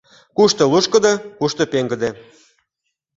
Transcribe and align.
Кушто 0.37 0.63
лушкыдо, 0.71 1.13
кушто 1.39 1.63
пеҥгыде. 1.71 2.09